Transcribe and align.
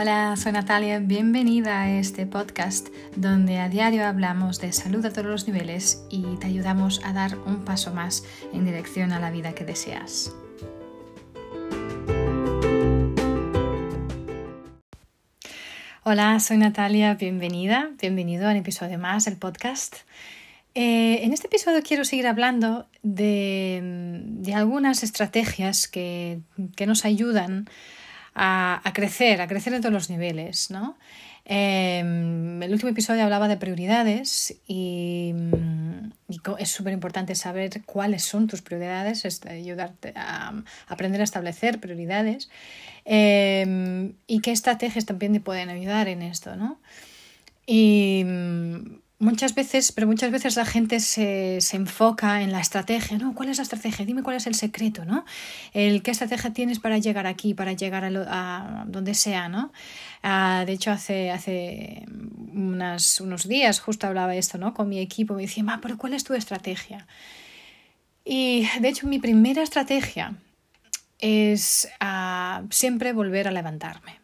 Hola, 0.00 0.36
soy 0.36 0.52
Natalia, 0.52 1.00
bienvenida 1.00 1.82
a 1.82 1.90
este 1.98 2.24
podcast 2.24 2.86
donde 3.16 3.58
a 3.58 3.68
diario 3.68 4.06
hablamos 4.06 4.60
de 4.60 4.72
salud 4.72 5.04
a 5.04 5.10
todos 5.10 5.26
los 5.26 5.48
niveles 5.48 6.04
y 6.08 6.22
te 6.36 6.46
ayudamos 6.46 7.00
a 7.04 7.12
dar 7.12 7.36
un 7.36 7.64
paso 7.64 7.92
más 7.92 8.22
en 8.52 8.64
dirección 8.64 9.10
a 9.10 9.18
la 9.18 9.32
vida 9.32 9.56
que 9.56 9.64
deseas. 9.64 10.32
Hola, 16.04 16.38
soy 16.38 16.58
Natalia, 16.58 17.14
bienvenida, 17.14 17.90
bienvenido 18.00 18.46
a 18.46 18.52
un 18.52 18.58
episodio 18.58 19.00
más 19.00 19.24
del 19.24 19.36
podcast. 19.36 19.96
Eh, 20.76 21.24
en 21.24 21.32
este 21.32 21.48
episodio 21.48 21.82
quiero 21.82 22.04
seguir 22.04 22.28
hablando 22.28 22.86
de, 23.02 24.52
algunas 24.54 25.02
estrategias 25.02 25.88
que, 25.88 26.38
nos 26.86 27.04
ayudan 27.04 27.68
a, 28.38 28.92
crecer, 28.94 29.40
a 29.40 29.48
crecer 29.48 29.74
en 29.74 29.80
todos 29.80 29.92
los 29.92 30.10
niveles. 30.10 30.70
¿no? 30.70 30.96
Em, 31.44 32.62
el 32.62 32.72
último 32.72 32.90
episodio 32.90 33.24
hablaba 33.24 33.48
de 33.48 33.56
prioridades 33.56 34.54
y, 34.66 35.34
es 36.58 36.70
súper 36.70 36.92
importante 36.92 37.34
saber 37.34 37.82
cuáles 37.86 38.22
son 38.22 38.46
tus 38.46 38.60
prioridades, 38.60 39.24
ayudarte 39.46 40.12
a, 40.14 40.62
aprender 40.86 41.22
a 41.22 41.24
establecer 41.24 41.80
prioridades 41.80 42.50
em, 43.06 44.12
y 44.26 44.40
qué 44.40 44.52
estrategias 44.52 45.06
también 45.06 45.32
te 45.32 45.40
pueden 45.40 45.70
ayudar 45.70 46.08
en 46.08 46.22
esto. 46.22 46.54
¿no? 46.54 46.78
Y 47.66 48.24
Muchas 49.20 49.56
veces, 49.56 49.90
pero 49.90 50.06
muchas 50.06 50.30
veces 50.30 50.54
la 50.54 50.64
gente 50.64 51.00
se, 51.00 51.60
se, 51.60 51.76
enfoca 51.76 52.40
en 52.40 52.52
la 52.52 52.60
estrategia, 52.60 53.18
¿no? 53.18 53.34
¿Cuál 53.34 53.48
es 53.48 53.56
la 53.56 53.64
estrategia? 53.64 54.06
Dime 54.06 54.22
cuál 54.22 54.36
es 54.36 54.46
el 54.46 54.54
secreto, 54.54 55.04
¿no? 55.04 55.24
El 55.72 56.02
qué 56.04 56.12
estrategia 56.12 56.52
tienes 56.52 56.78
para 56.78 56.98
llegar 56.98 57.26
aquí, 57.26 57.52
para 57.52 57.72
llegar 57.72 58.04
a, 58.04 58.84
donde 58.86 59.14
sea, 59.14 59.48
¿no? 59.48 59.72
Ah, 60.22 60.62
de 60.64 60.72
hecho, 60.72 60.92
hace, 60.92 61.32
hace 61.32 62.06
unas, 62.52 63.20
unos 63.20 63.48
días 63.48 63.80
justo 63.80 64.06
hablaba 64.06 64.36
esto, 64.36 64.56
¿no? 64.56 64.72
Con 64.72 64.88
mi 64.88 65.00
equipo, 65.00 65.34
me 65.34 65.42
decía, 65.42 65.64
pero 65.82 65.98
¿cuál 65.98 66.14
es 66.14 66.22
tu 66.22 66.34
estrategia? 66.34 67.08
Y 68.24 68.68
de 68.78 68.88
hecho, 68.88 69.08
mi 69.08 69.18
primera 69.18 69.64
estrategia 69.64 70.34
es 71.18 71.88
ah, 71.98 72.62
siempre 72.70 73.12
volver 73.12 73.48
a 73.48 73.50
levantarme. 73.50 74.20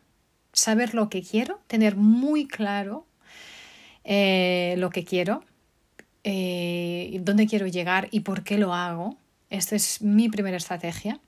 Saber 0.53 0.95
lo 0.95 1.09
que 1.09 1.21
quiero, 1.21 1.61
tener 1.67 1.97
muy 1.97 2.47
claro 2.47 3.09
eh, 4.05 4.75
lo 4.79 4.91
que 4.91 5.05
quiero, 5.05 5.43
eh, 6.23 7.19
dónde 7.23 7.47
quiero 7.47 7.67
llegar 7.67 8.09
y 8.11 8.21
por 8.21 8.45
qué 8.45 8.59
lo 8.59 8.75
hago. 8.75 9.17
Esta 9.51 9.77
es 9.77 10.03
mi 10.03 10.29
primera 10.29 10.57
estrategia. 10.57 11.21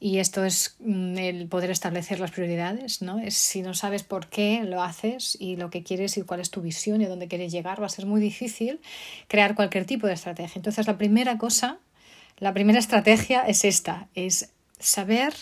Y 0.00 0.18
esto 0.18 0.44
es 0.44 0.76
mm, 0.80 1.16
el 1.16 1.48
poder 1.48 1.70
establecer 1.70 2.20
las 2.20 2.30
prioridades, 2.30 3.00
¿no? 3.00 3.20
Si 3.28 3.62
no 3.62 3.72
sabes 3.74 4.02
por 4.02 4.28
qué 4.28 4.62
lo 4.64 4.82
haces 4.82 5.36
y 5.40 5.56
lo 5.56 5.70
que 5.70 5.82
quieres 5.82 6.16
y 6.16 6.22
cuál 6.22 6.40
es 6.40 6.50
tu 6.50 6.60
visión 6.60 7.00
y 7.00 7.06
a 7.06 7.08
dónde 7.08 7.28
quieres 7.28 7.52
llegar, 7.52 7.80
va 7.80 7.86
a 7.86 7.88
ser 7.88 8.04
muy 8.04 8.20
difícil 8.20 8.80
crear 9.28 9.54
cualquier 9.54 9.86
tipo 9.86 10.06
de 10.06 10.12
estrategia. 10.12 10.58
Entonces, 10.58 10.86
la 10.86 10.98
primera 10.98 11.38
cosa, 11.38 11.78
la 12.38 12.52
primera 12.52 12.78
estrategia 12.78 13.42
es 13.42 13.64
esta, 13.64 14.08
es 14.14 14.50
saber 14.78 15.32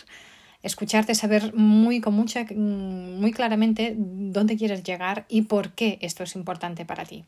escucharte, 0.63 1.15
saber 1.15 1.55
muy 1.55 2.01
con 2.01 2.15
mucha, 2.15 2.45
muy 2.55 3.33
claramente 3.33 3.95
dónde 3.97 4.57
quieres 4.57 4.83
llegar 4.83 5.27
y 5.29 5.43
por 5.43 5.73
qué 5.73 5.99
esto 6.01 6.23
es 6.23 6.37
importante 6.37 6.85
para 6.85 7.05
ti. 7.05 7.25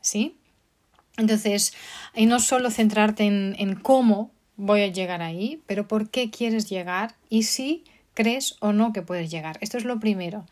¿Sí? 0.00 0.36
Entonces, 1.16 1.74
y 2.14 2.26
no 2.26 2.40
solo 2.40 2.70
centrarte 2.70 3.24
en, 3.24 3.54
en 3.58 3.74
cómo 3.74 4.30
voy 4.56 4.82
a 4.82 4.88
llegar 4.88 5.22
ahí, 5.22 5.60
pero 5.66 5.88
por 5.88 6.10
qué 6.10 6.30
quieres 6.30 6.68
llegar 6.68 7.14
y 7.28 7.42
si 7.44 7.84
crees 8.14 8.56
o 8.60 8.72
no 8.72 8.92
que 8.92 9.02
puedes 9.02 9.30
llegar. 9.30 9.58
Esto 9.60 9.78
es 9.78 9.84
lo 9.84 9.98
primero. 9.98 10.44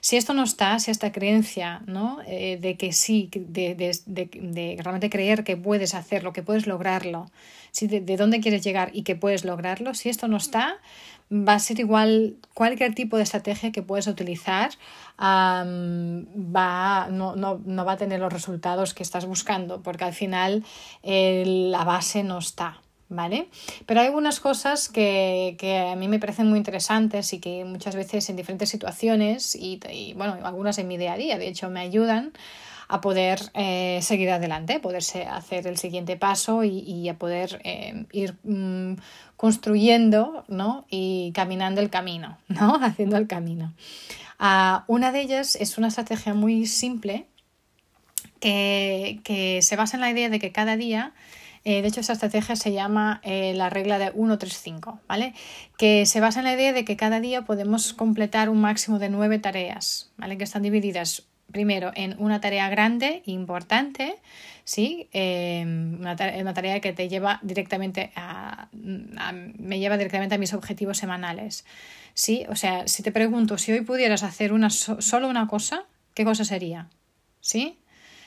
Si 0.00 0.16
esto 0.16 0.32
no 0.32 0.44
está, 0.44 0.78
si 0.78 0.90
esta 0.90 1.12
creencia 1.12 1.82
¿no? 1.86 2.18
Eh, 2.26 2.58
de 2.60 2.76
que 2.76 2.92
sí, 2.92 3.28
de, 3.34 3.74
de, 3.74 3.98
de, 4.06 4.76
realmente 4.78 5.10
creer 5.10 5.44
que 5.44 5.56
puedes 5.56 5.94
hacerlo, 5.94 6.32
que 6.32 6.42
puedes 6.42 6.66
lograrlo, 6.66 7.30
si 7.70 7.86
de, 7.86 8.16
dónde 8.16 8.40
quieres 8.40 8.64
llegar 8.64 8.90
y 8.94 9.02
que 9.02 9.16
puedes 9.16 9.44
lograrlo, 9.44 9.94
si 9.94 10.08
esto 10.08 10.26
no 10.26 10.38
está, 10.38 10.78
va 11.30 11.54
a 11.54 11.58
ser 11.58 11.78
igual 11.78 12.36
cualquier 12.54 12.94
tipo 12.94 13.16
de 13.16 13.22
estrategia 13.22 13.72
que 13.72 13.82
puedes 13.82 14.06
utilizar, 14.06 14.70
va, 15.18 17.08
no, 17.10 17.36
no, 17.36 17.60
no, 17.64 17.84
va 17.84 17.92
a 17.92 17.96
tener 17.96 18.20
los 18.20 18.32
resultados 18.32 18.94
que 18.94 19.02
estás 19.02 19.26
buscando, 19.26 19.82
porque 19.82 20.04
al 20.04 20.12
final 20.12 20.64
la 21.02 21.84
base 21.84 22.22
no 22.22 22.38
está. 22.38 22.80
¿Vale? 23.12 23.48
Pero 23.86 23.98
hay 23.98 24.06
algunas 24.06 24.38
cosas 24.38 24.88
que, 24.88 25.56
que, 25.58 25.78
a 25.78 25.96
mí 25.96 26.06
me 26.06 26.20
parecen 26.20 26.48
muy 26.48 26.58
interesantes 26.58 27.32
y 27.32 27.40
que 27.40 27.64
muchas 27.64 27.96
veces 27.96 28.30
en 28.30 28.36
diferentes 28.36 28.68
situaciones 28.68 29.56
y, 29.56 29.80
y 29.90 30.14
bueno, 30.14 30.38
algunas 30.44 30.78
en 30.78 30.86
mi 30.86 30.96
día 30.96 31.14
a 31.14 31.16
día, 31.16 31.36
de 31.36 31.48
hecho, 31.48 31.70
me 31.70 31.80
ayudan 31.80 32.32
a 32.90 33.00
poder 33.00 33.40
eh, 33.54 34.00
seguir 34.02 34.30
adelante, 34.30 34.80
poderse 34.80 35.22
hacer 35.24 35.68
el 35.68 35.78
siguiente 35.78 36.16
paso 36.16 36.64
y, 36.64 36.80
y 36.80 37.08
a 37.08 37.14
poder 37.14 37.60
eh, 37.62 38.04
ir 38.10 38.34
mm, 38.42 38.96
construyendo 39.36 40.44
¿no? 40.48 40.86
y 40.90 41.30
caminando 41.32 41.80
el 41.80 41.88
camino, 41.88 42.36
¿no? 42.48 42.74
haciendo 42.82 43.16
el 43.16 43.28
camino. 43.28 43.72
Uh, 44.40 44.82
una 44.88 45.12
de 45.12 45.20
ellas 45.20 45.54
es 45.54 45.78
una 45.78 45.86
estrategia 45.86 46.34
muy 46.34 46.66
simple 46.66 47.26
que, 48.40 49.20
que 49.22 49.62
se 49.62 49.76
basa 49.76 49.96
en 49.96 50.00
la 50.00 50.10
idea 50.10 50.28
de 50.28 50.40
que 50.40 50.50
cada 50.50 50.76
día 50.76 51.12
eh, 51.62 51.82
de 51.82 51.88
hecho, 51.88 52.00
esa 52.00 52.14
estrategia 52.14 52.56
se 52.56 52.72
llama 52.72 53.20
la 53.22 53.68
regla 53.68 53.98
de 53.98 54.10
135, 54.12 54.98
¿vale? 55.06 55.34
Que 55.76 56.06
se 56.06 56.18
basa 56.18 56.40
en 56.40 56.46
la 56.46 56.54
idea 56.54 56.72
de 56.72 56.86
que 56.86 56.96
cada 56.96 57.20
día 57.20 57.42
podemos 57.42 57.92
completar 57.92 58.48
un 58.48 58.62
máximo 58.62 58.98
de 58.98 59.10
nueve 59.10 59.38
tareas, 59.38 60.10
¿vale? 60.16 60.38
Que 60.38 60.44
están 60.44 60.62
divididas 60.62 61.29
primero 61.52 61.92
en 61.94 62.16
una 62.18 62.40
tarea 62.40 62.68
grande, 62.68 63.22
importante, 63.26 64.16
¿sí? 64.64 65.08
Eh, 65.12 65.62
una, 65.64 66.16
tarea, 66.16 66.80
que 66.80 66.92
te 66.92 67.08
lleva 67.08 67.38
directamente 67.42 68.12
a, 68.14 68.68
me 68.72 69.78
lleva 69.78 69.96
directamente 69.96 70.34
a 70.34 70.38
mis 70.38 70.54
objetivos 70.54 70.98
semanales, 70.98 71.64
¿sí? 72.14 72.46
O 72.48 72.56
sea, 72.56 72.86
si 72.86 73.02
te 73.02 73.12
pregunto 73.12 73.58
si 73.58 73.72
hoy 73.72 73.80
pudieras 73.80 74.22
hacer 74.22 74.52
una 74.52 74.70
solo 74.70 75.28
una 75.28 75.46
cosa, 75.46 75.84
¿qué 76.14 76.24
cosa 76.24 76.44
sería? 76.44 76.88
¿Sí? 77.40 77.78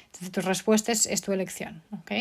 Entonces 0.05 0.31
tu 0.31 0.41
respuesta 0.41 0.91
es, 0.91 1.05
es 1.05 1.21
tu 1.21 1.31
elección, 1.31 1.81
¿ok? 1.91 2.11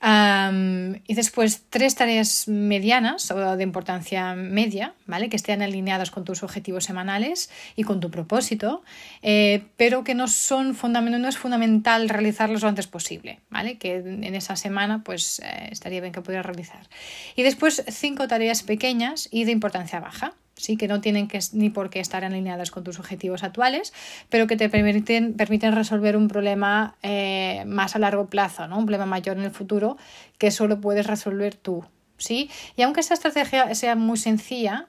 Y 0.00 1.14
después 1.14 1.64
tres 1.70 1.96
tareas 1.96 2.46
medianas 2.46 3.30
o 3.30 3.56
de 3.56 3.62
importancia 3.62 4.34
media, 4.34 4.94
¿vale? 5.06 5.28
Que 5.28 5.36
estén 5.36 5.60
alineadas 5.60 6.10
con 6.10 6.24
tus 6.24 6.42
objetivos 6.42 6.84
semanales 6.84 7.50
y 7.74 7.82
con 7.82 7.98
tu 8.00 8.10
propósito, 8.10 8.82
eh, 9.22 9.64
pero 9.76 10.04
que 10.04 10.14
no 10.14 10.28
son 10.28 10.74
fundamental, 10.74 11.20
no 11.20 11.28
es 11.28 11.36
fundamental 11.36 12.08
realizarlos 12.08 12.62
lo 12.62 12.68
antes 12.68 12.86
posible, 12.86 13.40
¿vale? 13.50 13.78
Que 13.78 13.96
en 13.96 14.34
esa 14.34 14.54
semana 14.56 15.02
pues 15.02 15.40
eh, 15.40 15.68
estaría 15.70 16.00
bien 16.00 16.12
que 16.12 16.20
pudieras 16.20 16.46
realizar. 16.46 16.88
Y 17.34 17.42
después 17.42 17.84
cinco 17.88 18.28
tareas 18.28 18.62
pequeñas 18.62 19.28
y 19.32 19.44
de 19.44 19.52
importancia 19.52 19.98
baja, 19.98 20.34
¿sí? 20.58 20.76
que 20.76 20.88
no 20.88 21.00
tienen 21.00 21.28
que, 21.28 21.38
ni 21.52 21.70
por 21.70 21.88
qué 21.88 22.00
estar 22.00 22.24
alineadas 22.24 22.70
con 22.70 22.84
tus 22.84 22.98
objetivos 22.98 23.42
actuales, 23.42 23.94
pero 24.28 24.46
que 24.46 24.56
te 24.56 24.68
permiten, 24.68 25.34
permiten 25.34 25.74
resolver 25.74 26.16
un 26.16 26.28
problema 26.28 26.96
eh, 27.02 27.64
más 27.66 27.96
a 27.96 27.98
largo 27.98 28.26
plazo, 28.26 28.68
¿no? 28.68 28.78
un 28.78 28.84
problema 28.84 29.06
mayor 29.06 29.38
en 29.38 29.44
el 29.44 29.50
futuro 29.50 29.96
que 30.36 30.50
solo 30.50 30.80
puedes 30.80 31.06
resolver 31.06 31.54
tú. 31.54 31.84
¿sí? 32.18 32.50
Y 32.76 32.82
aunque 32.82 33.00
esta 33.00 33.14
estrategia 33.14 33.74
sea 33.74 33.94
muy 33.94 34.18
sencilla, 34.18 34.88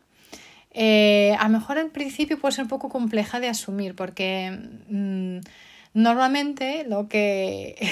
eh, 0.71 1.35
a 1.39 1.43
lo 1.45 1.59
mejor 1.59 1.77
en 1.77 1.89
principio 1.89 2.39
puede 2.39 2.55
ser 2.55 2.63
un 2.63 2.69
poco 2.69 2.89
compleja 2.89 3.39
de 3.39 3.47
asumir 3.47 3.95
porque 3.95 4.51
mm, 4.89 5.39
normalmente 5.93 6.83
lo 6.87 7.07
que... 7.07 7.75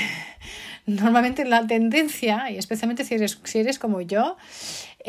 normalmente 0.88 1.44
la 1.44 1.68
tendencia, 1.68 2.50
y 2.50 2.58
especialmente 2.58 3.04
si 3.04 3.16
eres, 3.16 3.40
si 3.44 3.60
eres 3.60 3.78
como 3.78 4.00
yo, 4.00 4.38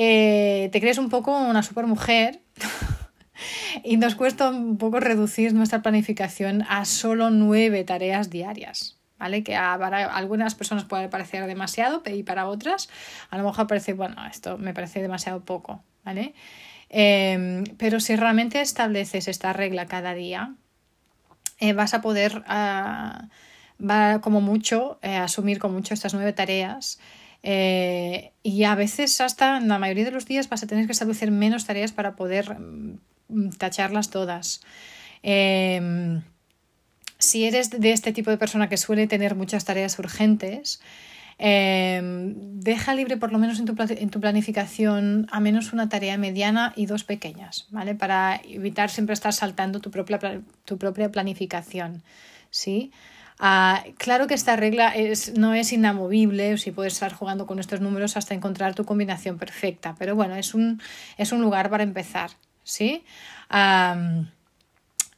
eh, 0.00 0.68
te 0.71 0.80
crees 0.80 0.97
un 0.98 1.09
poco 1.09 1.36
una 1.36 1.65
supermujer 1.65 2.41
y 3.84 3.97
nos 3.97 4.15
cuesta 4.15 4.48
un 4.50 4.78
poco 4.78 5.00
reducir 5.00 5.53
nuestra 5.54 5.83
planificación 5.83 6.62
a 6.68 6.84
solo 6.84 7.30
nueve 7.30 7.83
tareas 7.83 8.30
diarias. 8.30 8.95
¿Vale? 9.18 9.42
Que 9.42 9.54
para 9.54 10.15
algunas 10.15 10.54
personas 10.54 10.84
puede 10.84 11.09
parecer 11.09 11.45
demasiado 11.47 12.04
y 12.06 12.22
para 12.22 12.47
otras 12.47 12.89
a 13.30 13.36
lo 13.36 13.42
mejor 13.42 13.66
parece, 13.66 13.92
bueno, 13.92 14.15
esto 14.30 14.59
me 14.59 14.72
parece 14.72 15.03
demasiado 15.03 15.41
poco, 15.45 15.83
¿vale? 16.04 16.34
Em, 16.89 17.65
pero 17.78 17.98
si 17.98 18.15
realmente 18.15 18.60
estableces 18.60 19.27
esta 19.27 19.53
regla 19.53 19.86
cada 19.86 20.15
día, 20.15 20.54
eh, 21.59 21.72
vas 21.72 21.95
a 21.95 22.00
poder, 22.00 22.45
uh, 22.48 23.27
va 23.84 24.21
como 24.21 24.41
mucho, 24.41 25.00
eh, 25.03 25.16
asumir 25.16 25.59
con 25.59 25.72
mucho 25.72 25.95
estas 25.95 26.15
nueve 26.15 26.33
tareas 26.33 27.00
eh, 27.42 28.32
y 28.42 28.64
a 28.64 28.74
veces 28.74 29.20
hasta 29.20 29.58
en 29.58 29.68
la 29.68 29.78
mayoría 29.78 30.04
de 30.04 30.10
los 30.10 30.26
días 30.26 30.48
vas 30.48 30.62
a 30.62 30.66
tener 30.66 30.86
que 30.86 30.92
establecer 30.92 31.30
menos 31.30 31.66
tareas 31.66 31.92
para 31.92 32.16
poder 32.16 32.58
mm, 32.58 33.50
tacharlas 33.58 34.10
todas. 34.10 34.60
Em, 35.22 36.22
si 37.18 37.44
eres 37.44 37.70
de 37.70 37.92
este 37.92 38.12
tipo 38.12 38.30
de 38.30 38.38
persona 38.38 38.68
que 38.68 38.76
suele 38.76 39.06
tener 39.06 39.34
muchas 39.34 39.64
tareas 39.64 39.98
urgentes, 39.98 40.80
Em, 41.40 42.34
deja 42.60 42.94
libre 42.94 43.16
por 43.16 43.30
lo 43.30 43.38
menos 43.38 43.60
en 43.60 43.66
tu, 43.66 43.76
en 43.78 44.10
tu, 44.10 44.20
planificación 44.20 45.28
a 45.30 45.38
menos 45.38 45.72
una 45.72 45.88
tarea 45.88 46.18
mediana 46.18 46.72
y 46.74 46.86
dos 46.86 47.04
pequeñas, 47.04 47.68
¿vale? 47.70 47.94
Para 47.94 48.40
evitar 48.44 48.90
siempre 48.90 49.14
estar 49.14 49.32
saltando 49.32 49.78
tu 49.78 49.92
propia, 49.92 50.18
tu 50.64 50.78
propia 50.78 51.12
planificación, 51.12 52.02
¿sí? 52.50 52.90
Ah, 53.40 53.84
claro 53.98 54.26
que 54.26 54.34
esta 54.34 54.56
regla 54.56 54.88
es, 54.88 55.38
no 55.38 55.54
es 55.54 55.72
inamovible, 55.72 56.58
si 56.58 56.72
puedes 56.72 56.94
estar 56.94 57.12
jugando 57.12 57.46
con 57.46 57.60
estos 57.60 57.80
números 57.80 58.16
hasta 58.16 58.34
encontrar 58.34 58.74
tu 58.74 58.84
combinación 58.84 59.38
perfecta, 59.38 59.94
pero 59.96 60.16
bueno, 60.16 60.34
es 60.34 60.54
un, 60.54 60.82
es 61.18 61.30
un 61.30 61.40
lugar 61.40 61.70
para 61.70 61.84
empezar, 61.84 62.30
¿sí? 62.64 63.04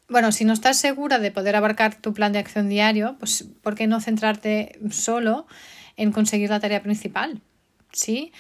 bueno, 0.09 0.33
si 0.33 0.45
no 0.45 0.53
estás 0.53 0.77
segura 0.77 1.19
de 1.19 1.31
poder 1.31 1.57
abarcar 1.57 1.95
tu 1.95 2.13
plan 2.13 2.33
de 2.33 2.41
acción 2.41 2.69
diario, 2.69 3.17
pues 3.19 3.47
¿por 3.63 3.75
qué 3.75 3.87
no 3.87 4.01
centrarte 4.01 4.79
solo 4.91 5.47
en 5.97 6.13
conseguir 6.13 6.51
la 6.51 6.61
tarea 6.61 6.83
principal? 6.83 7.41
¿Sí? 7.93 8.33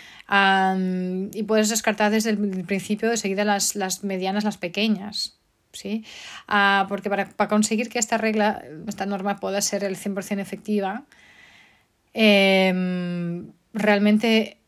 y 1.32 1.42
puedes 1.42 1.70
descartar 1.70 2.12
desde 2.12 2.30
el 2.30 2.64
principio 2.66 3.10
de 3.10 3.16
seguida 3.16 3.44
las, 3.44 3.74
las 3.74 4.04
medianas, 4.04 4.44
las 4.44 4.58
pequeñas, 4.58 5.39
¿sí? 5.72 6.04
Ah, 6.48 6.86
porque 6.88 7.10
para, 7.10 7.48
conseguir 7.48 7.88
que 7.88 7.98
esta 7.98 8.18
regla, 8.18 8.62
esta 8.86 9.06
norma 9.06 9.38
pueda 9.38 9.60
ser 9.60 9.84
el 9.84 9.96
100% 9.96 10.40
efectiva, 10.40 11.04
em, 12.12 13.52
realmente 13.72 14.58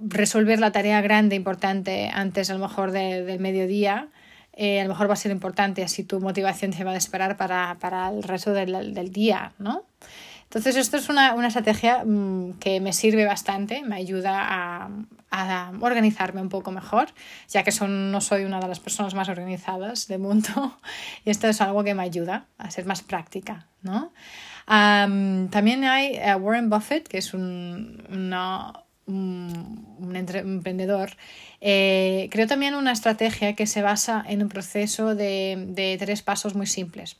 resolver 0.00 0.58
la 0.60 0.72
tarea 0.72 1.00
grande, 1.00 1.36
importante, 1.36 2.10
antes 2.12 2.50
a 2.50 2.54
lo 2.54 2.60
mejor 2.60 2.92
del 2.92 3.40
mediodía, 3.40 4.08
eh, 4.52 4.80
a 4.80 4.84
lo 4.84 4.90
mejor 4.90 5.08
va 5.08 5.14
a 5.14 5.16
ser 5.16 5.32
importante, 5.32 5.82
así 5.82 6.04
tu 6.04 6.20
motivación 6.20 6.72
se 6.72 6.84
va 6.84 6.92
a 6.92 6.94
disparar 6.94 7.36
para, 7.36 7.76
para 7.80 8.08
el 8.08 8.22
resto 8.22 8.52
del, 8.52 8.94
del 8.94 9.12
día, 9.12 9.52
¿no? 9.58 9.84
Entonces, 10.44 10.76
esto 10.76 10.96
es 10.96 11.08
una, 11.08 11.34
una 11.34 11.46
estrategia 11.46 12.04
mm, 12.04 12.54
que 12.58 12.80
me 12.80 12.92
sirve 12.92 13.24
bastante, 13.24 13.82
me 13.82 13.96
ayuda 13.96 14.38
a, 14.40 14.90
a, 15.30 15.72
organizarme 15.80 16.40
un 16.40 16.48
poco 16.48 16.70
mejor, 16.70 17.08
ya 17.48 17.62
que 17.62 17.72
son, 17.72 18.10
no 18.10 18.20
soy 18.20 18.44
una 18.44 18.60
de 18.60 18.68
las 18.68 18.80
personas 18.80 19.14
más 19.14 19.28
organizadas 19.28 20.08
del 20.08 20.20
mundo, 20.20 20.78
y 21.24 21.30
esto 21.30 21.48
es 21.48 21.60
algo 21.60 21.84
que 21.84 21.94
me 21.94 22.02
ayuda 22.02 22.46
a 22.58 22.70
ser 22.70 22.86
más 22.86 23.02
práctica, 23.02 23.66
¿no? 23.82 24.12
también 24.66 25.82
hay 25.82 26.14
eh, 26.14 26.32
Warren 26.36 26.70
Buffett, 26.70 27.08
que 27.08 27.18
es 27.18 27.34
un, 27.34 28.04
un, 29.06 30.14
emprendedor, 30.14 31.16
eh, 31.60 32.28
creo 32.30 32.46
también 32.46 32.76
una 32.76 32.92
estrategia 32.92 33.56
que 33.56 33.66
se 33.66 33.82
basa 33.82 34.24
en 34.28 34.42
un 34.42 34.48
proceso 34.48 35.16
de, 35.16 35.64
de 35.70 35.96
tres 35.98 36.22
pasos 36.22 36.54
muy 36.54 36.66
simples. 36.66 37.16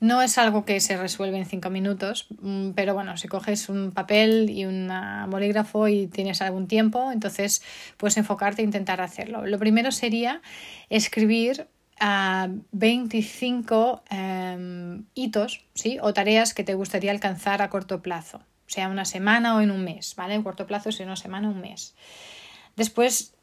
No 0.00 0.20
es 0.20 0.36
algo 0.36 0.64
que 0.64 0.80
se 0.80 0.96
resuelve 0.96 1.38
en 1.38 1.46
cinco 1.46 1.70
minutos, 1.70 2.26
mm, 2.40 2.70
pero 2.70 2.94
bueno, 2.94 3.16
si 3.16 3.28
coges 3.28 3.68
un 3.68 3.92
papel 3.92 4.50
y 4.50 4.66
un 4.66 4.90
bolígrafo 5.28 5.88
y 5.88 6.06
tienes 6.06 6.42
algún 6.42 6.66
tiempo, 6.66 7.10
entonces 7.12 7.62
puedes 7.96 8.16
enfocarte 8.16 8.62
e 8.62 8.64
intentar 8.64 9.00
hacerlo. 9.00 9.46
Lo 9.46 9.58
primero 9.58 9.90
sería 9.92 10.42
escribir 10.90 11.68
a 11.98 12.44
ah, 12.44 12.48
25 12.72 14.04
em, 14.10 15.06
hitos 15.14 15.64
¿sí? 15.72 15.98
o 16.02 16.12
tareas 16.12 16.52
que 16.52 16.62
te 16.62 16.74
gustaría 16.74 17.10
alcanzar 17.10 17.62
a 17.62 17.70
corto 17.70 18.02
plazo, 18.02 18.42
sea 18.66 18.88
una 18.88 19.06
semana 19.06 19.56
o 19.56 19.62
en 19.62 19.70
un 19.70 19.82
mes, 19.82 20.14
¿vale? 20.14 20.34
En 20.34 20.42
corto 20.42 20.66
plazo, 20.66 20.92
sea 20.92 21.06
una 21.06 21.16
semana 21.16 21.48
o 21.48 21.52
un 21.52 21.62
mes. 21.62 21.94
Después 22.76 23.35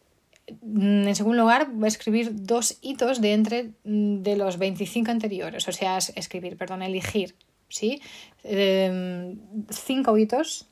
en 0.62 1.16
segundo 1.16 1.42
lugar, 1.42 1.70
escribir 1.86 2.32
dos 2.34 2.78
hitos 2.82 3.22
de 3.22 3.34
entre 3.34 3.72
mm, 3.84 4.22
de 4.22 4.36
los 4.36 4.58
25 4.58 5.12
anteriores, 5.12 5.68
o 5.68 5.72
sea, 5.72 5.98
escribir, 5.98 6.58
perdón, 6.58 6.82
elegir, 6.82 7.36
¿sí? 7.70 8.02
Em, 8.44 9.40
cinco 9.70 10.18
hitos, 10.18 10.68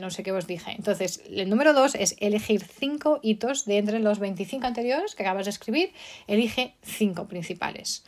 no 0.00 0.10
sé 0.10 0.22
qué 0.24 0.32
os 0.32 0.46
dije. 0.46 0.72
Entonces, 0.72 1.22
el 1.30 1.48
número 1.48 1.72
dos 1.72 1.94
es 1.94 2.16
elegir 2.18 2.64
cinco 2.64 3.20
hitos 3.22 3.64
de 3.64 3.78
entre 3.78 4.00
los 4.00 4.18
25 4.18 4.66
anteriores 4.66 5.14
que 5.14 5.22
acabas 5.22 5.46
de 5.46 5.50
escribir, 5.50 5.92
elige 6.26 6.74
cinco 6.82 7.28
principales. 7.28 8.04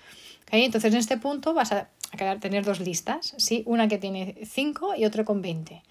Entonces, 0.51 0.93
en 0.93 0.99
este 0.99 1.17
punto 1.17 1.55
vas 1.55 1.73
a, 1.73 1.91
tener 2.41 2.65
dos 2.65 2.81
listas, 2.81 3.35
¿sí? 3.39 3.63
Una 3.67 3.87
que 3.87 3.99
tiene 3.99 4.35
5 4.45 4.97
y 4.97 5.05
otra 5.05 5.25
con 5.25 5.41
20. 5.43 5.83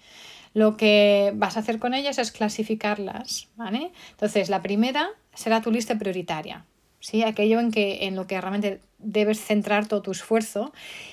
Lo 0.52 0.76
que 0.76 1.32
vas 1.34 1.56
a 1.56 1.60
hacer 1.60 1.78
con 1.78 1.94
ellas 1.94 2.18
es 2.18 2.32
clasificarlas, 2.32 3.48
¿vale? 3.56 3.92
Entonces, 4.10 4.50
la 4.50 4.62
primera 4.62 5.10
será 5.34 5.60
tu 5.60 5.70
lista 5.70 5.96
prioritaria, 5.96 6.64
¿sí? 6.98 7.22
Aquello 7.22 7.60
en, 7.60 7.70
que, 7.70 8.06
en 8.06 8.16
lo 8.16 8.26
que 8.26 8.40
realmente 8.40 8.80
debes 8.98 9.40
centrar 9.40 9.86
todo 9.86 10.02
tu 10.02 10.10
esfuerzo. 10.10 10.72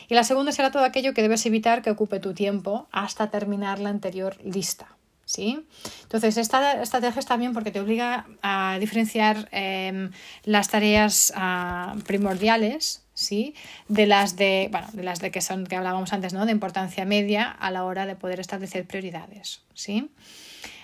Y 0.09 0.15
la 0.15 0.23
segunda 0.23 0.51
será 0.51 0.71
todo 0.71 0.83
aquello 0.83 1.13
que 1.13 1.21
debes 1.21 1.45
evitar 1.45 1.81
que 1.81 1.91
ocupe 1.91 2.19
tu 2.19 2.33
tiempo 2.33 2.87
hasta 2.91 3.29
terminar 3.29 3.79
la 3.79 3.89
anterior 3.89 4.37
lista. 4.43 4.87
¿Sí? 5.25 5.67
Entonces, 6.03 6.37
esta 6.37 6.81
estrategia 6.81 7.19
está 7.19 7.35
bien 7.35 7.51
porque 7.51 7.69
te 7.69 7.81
obliga 7.81 8.25
a 8.41 8.77
diferenciar 8.79 9.49
em, 9.51 10.11
las 10.45 10.69
tareas 10.69 11.33
ah, 11.35 11.97
primordiales 12.05 13.06
¿sí? 13.17 13.55
De 13.87 14.05
las 14.05 14.35
de, 14.35 14.69
bueno, 14.71 14.87
de 14.93 15.01
las 15.01 15.19
de 15.19 15.31
que 15.31 15.41
son, 15.41 15.65
que 15.65 15.75
hablábamos 15.75 16.13
antes, 16.13 16.33
¿no? 16.33 16.45
De 16.45 16.51
importancia 16.51 17.03
media 17.03 17.49
a 17.49 17.71
la 17.71 17.83
hora 17.83 18.05
de 18.05 18.15
poder 18.15 18.39
establecer 18.39 18.85
prioridades, 18.85 19.63
¿sí? 19.73 20.11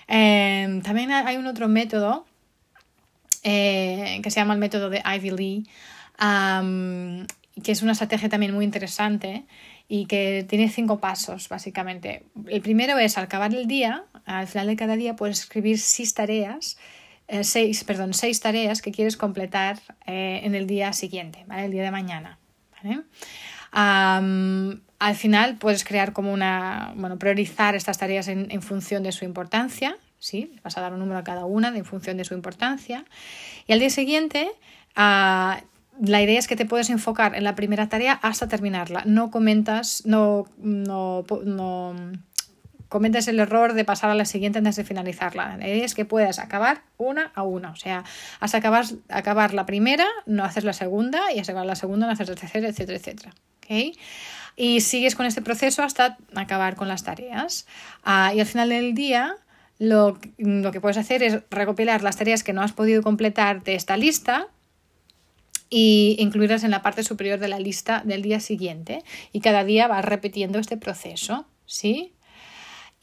Em, 0.08 0.82
también 0.82 1.12
hay 1.12 1.36
un 1.36 1.46
otro 1.46 1.68
método 1.68 2.26
eh, 3.44 4.20
que 4.20 4.30
se 4.30 4.40
llama 4.40 4.54
el 4.54 4.60
método 4.60 4.90
de 4.90 5.00
Ivy 5.04 5.30
Lee, 5.30 5.66
que 7.62 7.72
es 7.72 7.82
una 7.82 7.92
estrategia 7.92 8.28
también 8.28 8.52
muy 8.52 8.64
interesante 8.64 9.44
y 9.86 10.06
que 10.06 10.44
tiene 10.48 10.68
cinco 10.68 10.98
pasos, 10.98 11.48
básicamente. 11.48 12.24
El 12.48 12.62
primero 12.62 12.98
es, 12.98 13.16
al 13.16 13.24
acabar 13.24 13.54
el 13.54 13.68
día, 13.68 14.06
al 14.26 14.48
final 14.48 14.66
de 14.66 14.76
cada 14.76 14.96
día, 14.96 15.14
puedes 15.14 15.38
escribir 15.38 15.78
seis 15.78 16.14
tareas 16.14 16.78
eh, 17.26 17.44
seis, 17.44 17.84
perdón, 17.84 18.14
seis 18.14 18.40
tareas 18.40 18.82
que 18.82 18.92
quieres 18.92 19.16
completar 19.16 19.80
eh, 20.06 20.40
en 20.44 20.54
el 20.54 20.66
día 20.66 20.92
siguiente. 20.92 21.44
El 21.56 21.70
día 21.70 21.82
de 21.82 21.90
mañana, 21.90 22.38
al 23.72 25.14
final 25.16 25.56
puedes 25.56 25.84
crear 25.84 26.12
como 26.12 26.32
una, 26.32 26.92
bueno, 26.96 27.18
priorizar 27.18 27.74
estas 27.74 27.98
tareas 27.98 28.28
en, 28.28 28.62
función 28.62 29.02
de 29.02 29.12
su 29.12 29.24
importancia, 29.24 29.96
¿sí? 30.18 30.56
Vas 30.62 30.76
a 30.78 30.80
dar 30.80 30.92
un 30.92 30.98
número 30.98 31.18
a 31.18 31.24
cada 31.24 31.44
una 31.44 31.68
en 31.68 31.84
función 31.84 32.16
de 32.16 32.24
su 32.24 32.34
importancia. 32.34 33.04
Y 33.66 33.72
al 33.72 33.80
día 33.80 33.90
siguiente, 33.90 34.50
ah, 34.96 35.62
la 36.00 36.22
idea 36.22 36.38
es 36.38 36.46
que 36.46 36.56
te 36.56 36.66
puedes 36.66 36.90
enfocar 36.90 37.34
en 37.34 37.44
la 37.44 37.54
primera 37.54 37.88
tarea 37.88 38.12
hasta 38.14 38.48
terminarla. 38.48 39.02
No 39.06 39.30
comentas, 39.30 40.04
no, 40.04 40.46
no, 40.58 41.24
no 41.44 41.94
cometes 42.94 43.26
el 43.26 43.40
error 43.40 43.74
de 43.74 43.84
pasar 43.84 44.10
a 44.10 44.14
la 44.14 44.24
siguiente 44.24 44.58
antes 44.58 44.76
de 44.76 44.84
finalizarla. 44.84 45.56
La 45.56 45.66
idea 45.66 45.84
es 45.84 45.96
que 45.96 46.04
puedas 46.04 46.38
acabar 46.38 46.82
una 46.96 47.32
a 47.34 47.42
una. 47.42 47.72
O 47.72 47.74
sea, 47.74 48.04
hasta 48.38 48.58
acabar, 48.58 48.84
acabar 49.08 49.52
la 49.52 49.66
primera, 49.66 50.06
no 50.26 50.44
haces 50.44 50.62
la 50.62 50.72
segunda, 50.72 51.32
y 51.32 51.40
hasta 51.40 51.50
acabar 51.50 51.66
la 51.66 51.74
segunda, 51.74 52.06
no 52.06 52.12
haces 52.12 52.28
la 52.28 52.36
tercera, 52.36 52.68
etcétera, 52.68 52.96
etcétera. 52.96 53.34
¿Okay? 53.58 53.98
Y 54.54 54.80
sigues 54.80 55.16
con 55.16 55.26
este 55.26 55.42
proceso 55.42 55.82
hasta 55.82 56.18
acabar 56.36 56.76
con 56.76 56.86
las 56.86 57.02
tareas. 57.02 57.66
Ah, 58.04 58.32
y 58.32 58.38
al 58.38 58.46
final 58.46 58.68
del 58.68 58.94
día, 58.94 59.38
lo, 59.80 60.16
lo 60.38 60.70
que 60.70 60.80
puedes 60.80 60.96
hacer 60.96 61.24
es 61.24 61.40
recopilar 61.50 62.04
las 62.04 62.16
tareas 62.16 62.44
que 62.44 62.52
no 62.52 62.62
has 62.62 62.74
podido 62.74 63.02
completar 63.02 63.64
de 63.64 63.74
esta 63.74 63.96
lista 63.96 64.46
y 65.68 66.14
incluirlas 66.20 66.62
en 66.62 66.70
la 66.70 66.82
parte 66.82 67.02
superior 67.02 67.40
de 67.40 67.48
la 67.48 67.58
lista 67.58 68.02
del 68.04 68.22
día 68.22 68.38
siguiente. 68.38 69.02
Y 69.32 69.40
cada 69.40 69.64
día 69.64 69.88
vas 69.88 70.04
repitiendo 70.04 70.60
este 70.60 70.76
proceso. 70.76 71.44
¿Sí? 71.66 72.13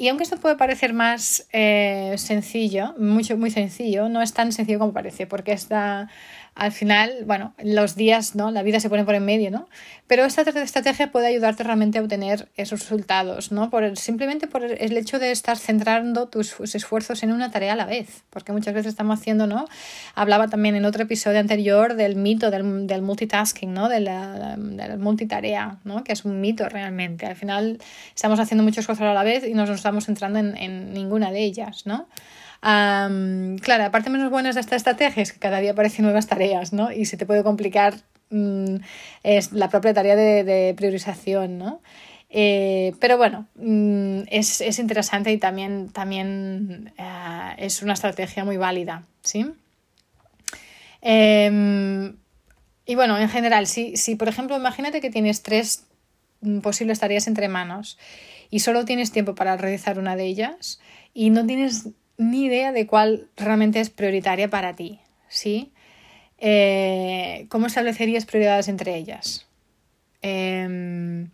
Y 0.01 0.08
aunque 0.08 0.24
esto 0.24 0.38
puede 0.38 0.55
parecer 0.55 0.96
más 0.96 1.48
eh, 1.53 2.15
sencillo, 2.17 2.96
mucho, 2.98 3.38
muy 3.38 3.51
sencillo, 3.51 4.10
no 4.10 4.24
es 4.24 4.34
tan 4.34 4.51
sencillo 4.51 4.79
como 4.79 4.93
parece, 4.93 5.27
porque 5.27 5.51
está 5.51 6.10
al 6.53 6.74
final, 6.74 7.24
bueno, 7.25 7.53
los 7.63 7.96
días, 7.96 8.36
¿no? 8.36 8.51
La 8.51 8.62
vida 8.62 8.81
se 8.81 8.89
pone 8.89 9.05
por 9.05 9.15
en 9.15 9.24
medio, 9.24 9.50
¿no? 9.51 9.70
Pero 10.08 10.25
esta 10.25 10.41
estrategia 10.41 11.10
puede 11.10 11.27
ayudarte 11.27 11.63
realmente 11.63 11.98
a 11.98 12.01
obtener 12.01 12.50
esos 12.58 12.81
resultados, 12.81 13.53
¿no? 13.53 13.70
Por 13.70 13.98
simplemente 13.98 14.48
por 14.48 14.65
el 14.65 14.98
hecho 14.98 15.17
de 15.17 15.31
estar 15.31 15.58
centrando 15.58 16.27
tus 16.27 16.60
esfuerzos 16.75 17.24
en 17.24 17.31
una 17.31 17.51
tarea 17.51 17.74
a 17.74 17.75
la 17.77 17.86
vez, 17.86 18.24
porque 18.29 18.51
muchas 18.51 18.74
veces 18.74 18.89
estamos 18.89 19.20
haciendo, 19.20 19.48
¿no? 19.48 19.65
Hablaba 20.13 20.50
también 20.50 20.75
en 20.75 20.84
otro 20.84 21.03
episodio 21.03 21.39
anterior 21.39 21.96
del 21.96 22.17
mito 22.17 22.51
del, 22.51 22.86
del 22.86 23.01
multitasking, 23.01 23.74
¿no? 23.74 23.88
De 23.88 24.01
la, 24.01 24.58
multitarea, 25.00 25.77
¿no? 25.86 26.03
Que 26.03 26.12
es 26.12 26.25
un 26.25 26.41
mito 26.41 26.67
realmente. 26.67 27.25
Al 27.25 27.38
final 27.38 27.79
estamos 28.13 28.39
haciendo 28.41 28.63
muchas 28.65 28.86
cosas 28.86 29.03
a 29.03 29.13
la 29.13 29.24
vez 29.24 29.48
y 29.48 29.53
no 29.53 29.65
nos 29.65 29.77
estamos 29.77 30.05
centrando 30.05 30.39
en, 30.39 30.58
en 30.58 30.93
ninguna 30.93 31.31
de 31.31 31.43
ellas, 31.43 31.86
¿no? 31.86 32.08
Claro, 32.61 33.85
aparte 33.85 34.09
menos 34.09 34.29
buenas 34.29 34.55
de 34.55 34.61
esta 34.61 34.75
estrategia 34.75 35.23
es 35.23 35.33
que 35.33 35.39
cada 35.39 35.59
día 35.59 35.71
aparecen 35.71 36.05
nuevas 36.05 36.27
tareas, 36.27 36.73
¿no? 36.73 36.91
Y 36.91 37.05
se 37.05 37.17
te 37.17 37.25
puede 37.25 37.43
complicar 37.43 37.95
mm, 38.29 38.75
es 39.23 39.51
la 39.51 39.69
propia 39.69 39.93
tarea 39.93 40.15
de, 40.15 40.73
priorización, 40.77 41.57
¿no? 41.57 41.81
Eh, 42.29 42.93
pero 42.99 43.17
bueno, 43.17 43.47
mm, 43.55 44.21
es, 44.27 44.79
interesante 44.79 45.31
y 45.31 45.37
también, 45.37 45.89
también 45.89 46.93
eh, 46.97 47.55
es 47.57 47.81
una 47.81 47.93
estrategia 47.93 48.45
muy 48.45 48.57
válida, 48.57 49.03
¿sí? 49.21 49.47
Em, 51.01 52.15
y 52.85 52.95
bueno, 52.95 53.17
en 53.17 53.27
general, 53.27 53.67
si, 53.67 53.97
si 53.97 54.15
por 54.15 54.29
ejemplo, 54.29 54.55
imagínate 54.55 55.01
que 55.01 55.09
tienes 55.09 55.41
tres 55.41 55.85
mm, 56.41 56.59
posibles 56.59 56.99
tareas 56.99 57.27
entre 57.27 57.47
manos 57.47 57.97
y 58.51 58.59
solo 58.59 58.85
tienes 58.85 59.11
tiempo 59.11 59.33
para 59.33 59.57
realizar 59.57 59.97
una 59.97 60.15
de 60.15 60.25
ellas 60.25 60.79
y 61.13 61.31
no 61.31 61.45
tienes 61.45 61.89
ni 62.21 62.45
idea 62.45 62.71
de 62.71 62.85
cuál 62.85 63.27
realmente 63.35 63.79
es 63.79 63.89
prioritaria 63.89 64.49
para 64.49 64.75
ti, 64.75 64.99
¿sí? 65.27 65.73
Eh, 66.37 67.47
¿Cómo 67.49 67.67
establecerías 67.67 68.25
prioridades 68.25 68.67
entre 68.67 68.95
ellas? 68.95 69.47
Em, 70.21 71.29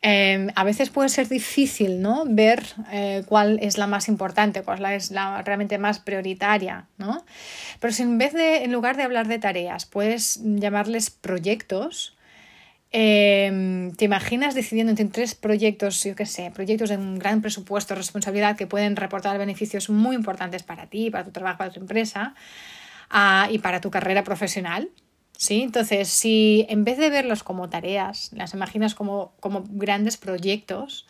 em, 0.00 0.48
a 0.56 0.64
veces 0.64 0.90
puede 0.90 1.08
ser 1.08 1.28
difícil 1.28 2.02
¿no? 2.02 2.24
ver 2.26 2.64
eh, 2.90 3.22
cuál 3.26 3.60
es 3.62 3.78
la 3.78 3.86
más 3.86 4.08
importante, 4.08 4.62
cuál 4.62 4.84
es 4.86 5.12
la 5.12 5.42
realmente 5.42 5.78
más 5.78 6.00
prioritaria, 6.00 6.86
¿no? 6.98 7.24
Pero 7.78 7.92
si 7.92 8.02
en 8.02 8.18
vez 8.18 8.32
de, 8.32 8.64
en 8.64 8.72
lugar 8.72 8.96
de 8.96 9.04
hablar 9.04 9.28
de 9.28 9.38
tareas, 9.38 9.86
puedes 9.86 10.40
llamarles 10.42 11.10
proyectos, 11.10 12.16
em, 12.92 13.92
¿te 13.92 14.04
imaginas 14.04 14.54
decidiendo 14.54 14.90
entre 14.90 15.06
tres 15.06 15.34
proyectos, 15.34 16.04
yo 16.04 16.14
qué 16.14 16.26
sé, 16.26 16.50
proyectos 16.50 16.90
de 16.90 16.96
un 16.96 17.18
gran 17.18 17.42
presupuesto, 17.42 17.94
responsabilidad 17.94 18.56
que 18.56 18.66
pueden 18.66 18.96
reportar 18.96 19.38
beneficios 19.38 19.90
muy 19.90 20.14
importantes 20.14 20.62
para 20.62 20.86
ti, 20.86 21.10
para 21.10 21.24
tu 21.24 21.30
trabajo, 21.30 21.58
para 21.58 21.70
tu 21.70 21.80
empresa 21.80 22.34
ah, 23.10 23.48
y 23.50 23.58
para 23.58 23.80
tu 23.80 23.90
carrera 23.90 24.24
profesional? 24.24 24.90
¿Sí? 25.36 25.62
Entonces, 25.62 26.08
si 26.08 26.66
en 26.68 26.84
vez 26.84 26.98
de 26.98 27.10
verlos 27.10 27.42
como 27.42 27.68
tareas, 27.68 28.30
las 28.32 28.54
imaginas 28.54 28.94
como, 28.94 29.34
como 29.40 29.64
grandes 29.68 30.16
proyectos, 30.16 31.06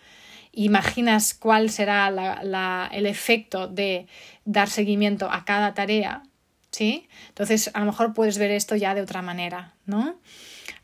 imaginas 0.52 1.34
cuál 1.34 1.70
será 1.70 2.10
la, 2.10 2.88
el 2.92 3.06
efecto 3.06 3.68
de 3.68 4.06
dar 4.44 4.68
seguimiento 4.68 5.30
a 5.30 5.44
cada 5.44 5.74
tarea, 5.74 6.22
¿sí? 6.70 7.08
Entonces, 7.28 7.70
a 7.74 7.80
lo 7.80 7.86
mejor 7.86 8.12
puedes 8.12 8.38
ver 8.38 8.50
esto 8.50 8.76
ya 8.76 8.94
de 8.94 9.00
otra 9.00 9.22
manera, 9.22 9.74
¿no? 9.86 10.16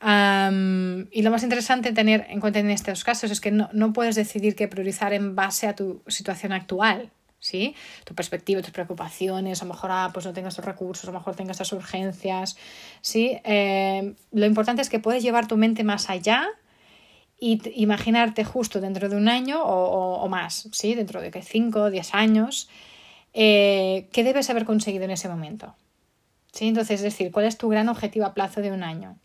Y 0.00 1.23
lo 1.23 1.31
más 1.31 1.43
interesante 1.43 1.93
tener 1.93 2.26
en 2.28 2.40
cuenta 2.40 2.61
en 2.61 2.71
estos 2.71 3.02
casos 3.05 3.31
es 3.31 3.40
que 3.40 3.50
no, 3.50 3.69
no 3.73 3.93
puedes 3.93 4.14
decidir 4.14 4.55
qué 4.55 4.69
priorizar 4.69 5.12
en 5.12 5.35
base 5.35 5.67
a 5.67 5.75
tu 5.75 6.02
situación 6.07 6.52
actual, 6.52 7.11
¿sí? 7.40 7.75
Tu 8.05 8.14
perspectiva, 8.14 8.62
tus 8.62 8.71
preocupaciones, 8.71 9.62
a 9.62 9.64
lo 9.64 9.75
mejor 9.75 9.90
ah, 9.93 10.11
pues 10.12 10.26
no 10.26 10.33
tengas 10.33 10.52
estos 10.52 10.64
recursos, 10.64 11.05
a 11.05 11.12
lo 11.12 11.19
mejor 11.19 11.35
tengas 11.35 11.57
estas 11.57 11.73
urgencias, 11.73 12.57
¿sí? 13.00 13.38
Eh, 13.45 14.14
lo 14.33 14.47
importante 14.47 14.83
es 14.83 14.88
que 14.88 15.00
puedes 15.00 15.23
llevar 15.23 15.47
tu 15.47 15.57
mente 15.57 15.85
más 15.85 16.11
allá 16.11 16.47
y 17.40 17.61
imaginarte 17.81 18.45
justo 18.45 18.81
dentro 18.81 19.09
de 19.09 19.17
un 19.17 19.28
año 19.28 19.62
o, 19.62 20.28
más, 20.28 20.69
¿sí? 20.73 20.95
Dentro 20.95 21.21
de 21.21 21.31
que 21.31 21.43
5 21.43 21.83
o 21.83 21.90
10 21.90 22.14
años, 22.14 22.69
eh, 23.33 24.09
¿qué 24.12 24.25
debes 24.25 24.50
haber 24.50 24.64
conseguido 24.64 25.05
en 25.05 25.12
ese 25.12 25.28
momento? 25.28 25.75
¿Sí? 26.52 26.67
Entonces, 26.67 26.97
es 26.97 27.02
decir, 27.02 27.31
¿cuál 27.31 27.47
es 27.47 27.59
tu 27.59 27.69
gran 27.69 27.88
objetivo 27.88 28.26
a 28.26 28.35
plazo 28.35 28.61
de 28.61 28.73
un 28.73 28.83
año? 28.83 29.17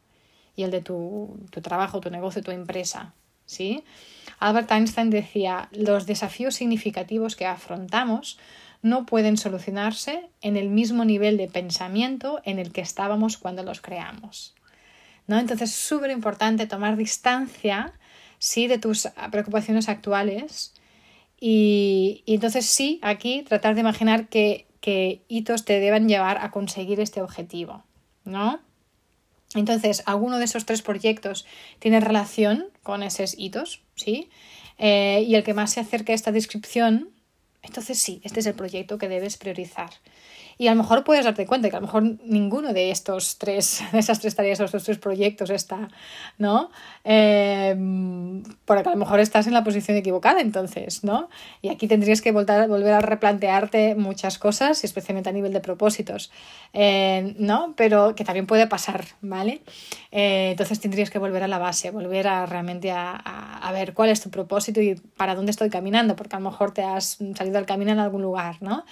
Y 0.56 0.64
el 0.64 0.72
de 0.72 0.82
tu, 0.82 1.40
tu 1.52 1.62
trabajo, 1.62 2.00
tu 2.00 2.10
negocio, 2.10 2.44
tu 2.44 2.52
empresa, 2.52 3.14
¿sí? 3.46 3.84
Albert 4.40 4.72
Einstein 4.72 5.10
decía, 5.10 5.70
los 5.72 6.06
desafíos 6.06 6.56
significativos 6.56 7.36
que 7.36 7.46
afrontamos 7.46 8.38
no 8.84 9.06
pueden 9.06 9.38
solucionarse 9.38 10.30
en 10.42 10.58
el 10.58 10.70
mismo 10.70 11.06
nivel 11.06 11.38
de 11.38 11.48
pensamiento 11.48 12.42
en 12.44 12.60
el 12.60 12.72
que 12.72 12.82
estábamos 12.82 13.38
cuando 13.38 13.64
los 13.64 13.82
creamos. 13.82 14.54
¿No? 15.26 15.40
Entonces 15.40 15.70
es 15.70 15.76
súper 15.76 16.12
importante 16.12 16.68
tomar 16.68 16.98
distancia 16.98 17.94
sí, 18.40 18.68
de 18.68 18.78
tus 18.78 19.08
preocupaciones 19.32 19.88
actuales 19.88 20.74
y, 21.40 22.24
y, 22.26 22.36
entonces 22.36 22.66
sí, 22.66 23.00
aquí 23.02 23.44
tratar 23.44 23.74
de 23.74 23.82
imaginar 23.82 24.28
qué, 24.28 24.68
hitos 25.30 25.64
te 25.64 25.80
deben 25.80 26.10
llevar 26.10 26.40
a 26.40 26.52
conseguir 26.52 27.00
este 27.00 27.22
objetivo. 27.22 27.86
¿no? 28.26 28.60
Entonces, 29.56 30.04
alguno 30.06 30.40
de 30.40 30.46
esos 30.46 30.66
tres 30.66 30.82
proyectos 30.82 31.46
tiene 31.80 32.00
relación 32.00 32.66
con 32.82 33.04
esos 33.04 33.36
hitos, 33.38 33.82
¿sí? 33.96 34.30
Eh, 34.78 35.24
y 35.28 35.36
el 35.36 35.44
que 35.44 35.54
más 35.54 35.72
se 35.72 35.80
acerca 35.80 36.12
a 36.12 36.16
esta 36.16 36.32
descripción, 36.32 37.10
entonces 37.62 38.00
sí, 38.00 38.22
este 38.24 38.40
es 38.40 38.46
el 38.46 38.56
proyecto 38.56 38.98
que 38.98 39.08
debes 39.08 39.38
priorizar. 39.38 39.92
Y 40.58 40.68
a 40.68 40.72
lo 40.76 40.82
mejor 40.82 41.04
puedes 41.04 41.26
darte 41.26 41.46
cuenta 41.46 41.70
que 41.70 41.76
a 41.76 41.80
lo 41.80 41.88
mejor 41.88 42.04
ninguno 42.04 42.74
de 42.74 42.92
estos 42.92 43.38
tres, 43.38 43.84
de 43.92 44.00
esas 44.00 44.20
tres 44.20 44.36
tareas 44.36 44.60
o 44.60 44.66
estos 44.66 44.84
tres 44.84 44.98
proyectos 44.98 45.50
está, 45.50 45.90
¿no? 46.38 46.70
Eh, 47.04 47.76
porque 48.66 48.88
a 48.88 48.92
lo 48.92 48.98
mejor 48.98 49.20
estás 49.20 49.48
en 49.48 49.54
la 49.54 49.64
posición 49.64 49.98
equivocada 49.98 50.42
entonces, 50.42 51.04
¿no? 51.04 51.30
Y 51.62 51.70
aquí 51.70 51.88
tendrías 51.88 52.22
que 52.22 52.32
volver, 52.32 52.94
a 52.94 53.02
replantearte 53.02 53.96
muchas 53.96 54.38
cosas, 54.38 54.84
especialmente 54.84 55.30
a 55.30 55.34
nivel 55.34 55.54
de 55.54 55.60
propósitos, 55.60 56.32
eh, 56.74 57.36
¿no? 57.38 57.74
Pero 57.76 58.16
que 58.16 58.24
también 58.24 58.48
puede 58.48 58.68
pasar, 58.68 59.06
¿vale? 59.22 59.62
Eh, 60.12 60.50
entonces 60.52 60.80
tendrías 60.80 61.10
que 61.10 61.20
volver 61.20 61.44
a 61.44 61.48
la 61.48 61.58
base, 61.58 61.92
volver 61.92 62.28
a 62.28 62.46
realmente 62.46 62.92
a, 62.92 63.14
a, 63.16 63.72
ver 63.72 63.94
cuál 63.94 64.10
es 64.10 64.22
tu 64.22 64.30
propósito 64.30 64.82
y 64.82 64.96
para 64.96 65.36
dónde 65.36 65.52
estoy 65.52 65.70
caminando, 65.70 66.16
porque 66.16 66.36
a 66.36 66.40
lo 66.40 66.50
mejor 66.50 66.72
te 66.72 66.84
has 66.84 67.18
salido 67.36 67.58
al 67.58 67.66
camino 67.66 67.92
en 67.92 68.00
algún 68.00 68.22
lugar, 68.22 68.58
¿no? 68.62 68.86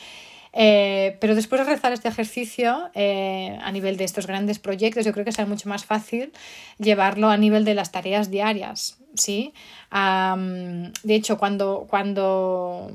Eh, 0.53 1.17
pero 1.21 1.33
después 1.33 1.59
de 1.59 1.65
realizar 1.65 1.93
este 1.93 2.09
ejercicio 2.09 2.89
eh, 2.93 3.57
a 3.61 3.71
nivel 3.71 3.97
de 3.97 4.03
estos 4.03 4.27
grandes 4.27 4.59
proyectos, 4.59 5.05
yo 5.05 5.13
creo 5.13 5.23
que 5.23 5.31
será 5.31 5.47
mucho 5.47 5.69
más 5.69 5.85
fácil 5.85 6.33
llevarlo 6.77 7.29
a 7.29 7.37
nivel 7.37 7.63
de 7.63 7.73
las 7.73 7.91
tareas 7.91 8.29
diarias. 8.29 8.97
¿sí? 9.15 9.53
de 9.91 11.15
hecho, 11.15 11.37
cuando, 11.37 11.85
cuando 11.89 12.91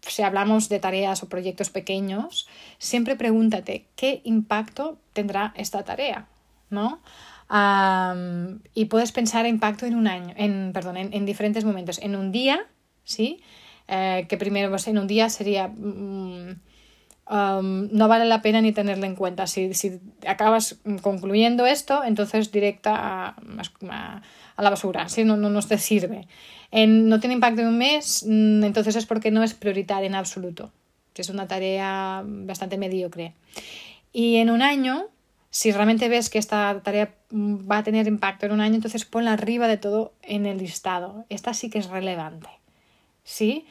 si 0.00 0.22
hablamos 0.22 0.68
de 0.68 0.80
tareas 0.80 1.22
o 1.22 1.28
proyectos 1.28 1.70
pequeños, 1.70 2.48
siempre 2.78 3.14
pregúntate 3.14 3.86
qué 3.94 4.20
impacto 4.24 4.98
tendrá 5.12 5.52
esta 5.56 5.84
tarea. 5.84 6.26
¿no? 6.70 7.00
y 8.72 8.86
puedes 8.86 9.12
pensar 9.12 9.46
impacto 9.46 9.84
en 9.84 9.94
un 9.94 10.06
año, 10.06 10.32
en, 10.38 10.72
perdón, 10.72 10.96
en, 10.96 11.26
diferentes 11.26 11.64
momentos. 11.66 11.98
En 11.98 12.16
un 12.16 12.32
día, 12.32 12.64
¿sí? 13.04 13.42
Eh, 13.88 14.26
que 14.28 14.38
primero 14.38 14.70
pues, 14.70 14.88
en 14.88 14.96
un 14.96 15.06
día 15.06 15.28
sería 15.28 15.68
mm, 15.68 16.60
no 17.32 18.08
vale 18.08 18.26
la 18.26 18.42
pena 18.42 18.60
ni 18.60 18.72
tenerla 18.72 19.06
en 19.06 19.14
cuenta. 19.14 19.46
Si, 19.46 19.72
si 19.74 20.00
acabas 20.26 20.76
concluyendo 21.00 21.66
esto, 21.66 22.04
entonces 22.04 22.52
directa 22.52 23.34
a, 23.36 24.22
la 24.58 24.70
basura, 24.70 25.08
si 25.08 25.24
no, 25.24 25.36
no, 25.36 25.48
no 25.48 25.62
te 25.62 25.78
sirve. 25.78 26.26
No 26.72 27.20
tiene 27.20 27.34
impacto 27.34 27.62
en 27.62 27.68
un 27.68 27.78
mes, 27.78 28.24
mm, 28.26 28.64
entonces 28.64 28.96
es 28.96 29.06
porque 29.06 29.30
no 29.30 29.42
es 29.42 29.54
prioritaria 29.54 30.06
en 30.06 30.14
absoluto. 30.14 30.70
Es 31.14 31.28
una 31.28 31.46
tarea 31.46 32.22
bastante 32.24 32.78
mediocre. 32.78 33.34
Y 34.12 34.36
en 34.36 34.50
un 34.50 34.62
año, 34.62 35.06
si 35.50 35.72
realmente 35.72 36.08
ves 36.08 36.30
que 36.30 36.38
esta 36.38 36.80
tarea 36.82 37.14
va 37.32 37.78
a 37.78 37.82
tener 37.82 38.06
impacto 38.08 38.46
en 38.46 38.52
un 38.52 38.60
año, 38.60 38.74
entonces 38.74 39.04
ponla 39.04 39.32
arriba 39.32 39.68
de 39.68 39.78
todo 39.78 40.12
en 40.22 40.46
el 40.46 40.58
listado. 40.58 41.24
Esta 41.28 41.54
sí 41.54 41.70
que 41.70 41.78
es 41.78 41.88
relevante. 41.88 42.48
¿Sí? 43.24 43.66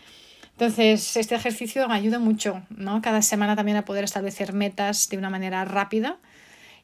Entonces, 0.62 1.18
este 1.18 1.34
ejercicio 1.34 1.90
ayuda 1.90 2.20
mucho, 2.20 2.62
¿no? 2.70 3.02
Cada 3.02 3.24
semana 3.24 3.56
también 3.56 3.78
a 3.78 3.84
poder 3.84 4.04
establecer 4.04 4.54
metas 4.54 5.10
de 5.10 5.18
una 5.18 5.32
manera 5.32 5.66
rápida 5.66 6.20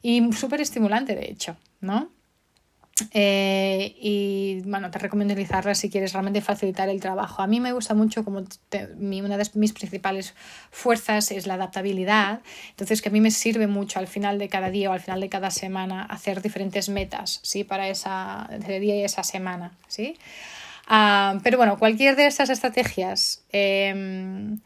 y 0.02 0.32
súper 0.32 0.60
estimulante, 0.60 1.14
de 1.14 1.30
hecho, 1.30 1.56
¿no? 1.80 2.10
Eh, 3.12 3.94
y 4.00 4.62
bueno, 4.64 4.90
te 4.90 4.98
recomiendo 4.98 5.34
utilizarla 5.34 5.76
si 5.76 5.90
quieres 5.90 6.12
realmente 6.12 6.40
facilitar 6.40 6.88
el 6.88 6.98
trabajo. 6.98 7.40
A 7.40 7.46
mí 7.46 7.60
me 7.60 7.70
gusta 7.70 7.94
mucho, 7.94 8.24
como 8.24 8.38
una 8.38 9.36
de 9.36 9.50
mis 9.54 9.72
principales 9.72 10.34
fuerzas 10.72 11.30
es 11.30 11.46
la 11.46 11.54
adaptabilidad, 11.54 12.40
entonces 12.70 13.00
que 13.00 13.10
a 13.10 13.12
mí 13.12 13.20
me 13.20 13.30
sirve 13.30 13.68
mucho 13.68 14.00
al 14.00 14.08
final 14.08 14.40
de 14.40 14.48
cada 14.48 14.70
día 14.70 14.90
o 14.90 14.92
al 14.92 15.00
final 15.00 15.20
de 15.20 15.28
cada 15.28 15.52
semana 15.52 16.02
hacer 16.02 16.42
diferentes 16.42 16.88
metas, 16.88 17.38
¿sí? 17.44 17.62
Para 17.62 17.88
esa, 17.88 18.50
ese 18.50 18.80
día 18.80 18.96
y 18.96 19.04
esa 19.04 19.22
semana, 19.22 19.70
¿sí? 19.86 20.16
Ah, 20.90 21.38
pero 21.42 21.58
bueno, 21.58 21.78
cualquier 21.78 22.16
de 22.16 22.26
estas 22.26 22.48
estrategias 22.48 23.44
em, 23.52 24.58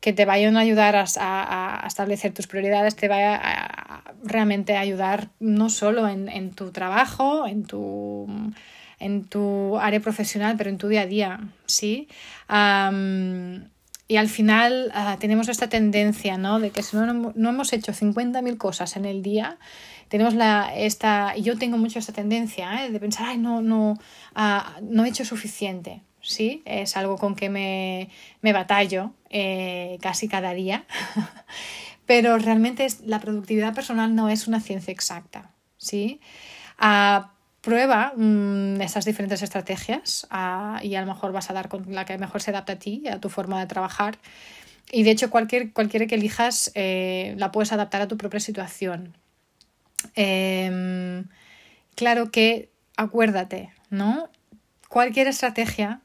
que 0.00 0.12
te 0.12 0.24
vayan 0.24 0.56
a 0.56 0.60
ayudar 0.60 0.94
a, 0.94 1.84
establecer 1.84 2.32
tus 2.32 2.46
prioridades, 2.46 2.94
te 2.94 3.08
vaya 3.08 3.34
a, 3.34 4.14
realmente 4.22 4.76
ayudar 4.76 5.30
no 5.40 5.68
solo 5.68 6.08
en, 6.08 6.50
tu 6.52 6.70
trabajo, 6.70 7.48
en 7.48 7.64
tu, 7.64 8.28
en 9.00 9.24
tu 9.24 9.76
área 9.78 9.98
profesional, 9.98 10.54
pero 10.56 10.70
en 10.70 10.78
tu 10.78 10.86
día 10.86 11.02
a 11.02 11.06
día, 11.06 11.40
¿sí? 11.66 12.08
y 14.08 14.16
al 14.18 14.28
final 14.28 14.92
ah, 14.94 15.16
tenemos 15.18 15.48
esta 15.48 15.68
tendencia, 15.68 16.38
¿no? 16.38 16.60
De 16.60 16.70
que 16.70 16.84
si 16.84 16.96
no, 16.96 17.32
no 17.34 17.48
hemos 17.48 17.72
hecho 17.72 17.92
50.000 17.92 18.56
cosas 18.56 18.96
en 18.96 19.04
el 19.04 19.20
día, 19.20 19.58
tenemos 20.08 20.34
la, 20.34 20.74
esta, 20.76 21.36
yo 21.36 21.58
tengo 21.58 21.78
mucho 21.78 21.98
esta 21.98 22.12
tendencia 22.12 22.84
¿eh? 22.84 22.90
de 22.90 23.00
pensar, 23.00 23.26
ay, 23.28 23.38
no, 23.38 23.62
no, 23.62 23.98
ah, 24.34 24.76
no 24.82 25.04
he 25.04 25.08
hecho 25.08 25.24
suficiente. 25.24 26.02
Sí, 26.20 26.62
es 26.64 26.96
algo 26.96 27.18
con 27.18 27.36
que 27.36 27.48
me, 27.48 28.08
me 28.40 28.52
batallo 28.52 29.12
eh, 29.30 29.98
casi 30.00 30.26
cada 30.26 30.54
día, 30.54 30.84
pero 32.06 32.36
realmente 32.38 32.84
es, 32.84 33.00
la 33.02 33.20
productividad 33.20 33.74
personal 33.74 34.12
no 34.14 34.28
es 34.28 34.48
una 34.48 34.60
ciencia 34.60 34.92
exacta. 34.92 35.50
¿sí? 35.76 36.20
Prueba 37.66 38.12
mm, 38.16 38.80
estas 38.80 39.04
diferentes 39.04 39.42
estrategias 39.42 40.28
y 40.82 40.94
a 40.94 41.00
lo 41.00 41.06
mejor 41.06 41.32
vas 41.32 41.50
a 41.50 41.52
dar 41.52 41.68
con 41.68 41.92
la 41.92 42.04
que 42.04 42.16
mejor 42.16 42.40
se 42.40 42.50
adapta 42.50 42.74
a 42.74 42.78
ti, 42.78 43.02
a 43.08 43.18
tu 43.18 43.28
forma 43.28 43.58
de 43.58 43.66
trabajar. 43.66 44.18
Y 44.92 45.02
de 45.02 45.10
hecho, 45.10 45.30
cualquier, 45.30 45.72
cualquiera 45.72 46.06
que 46.06 46.14
elijas 46.14 46.70
eh, 46.76 47.34
la 47.38 47.50
puedes 47.50 47.72
adaptar 47.72 48.02
a 48.02 48.08
tu 48.08 48.16
propia 48.16 48.38
situación. 48.38 49.16
Em, 50.14 51.24
claro 51.94 52.30
que 52.30 52.70
acuérdate, 52.96 53.70
¿no? 53.90 54.30
Cualquier 54.88 55.26
estrategia 55.26 56.00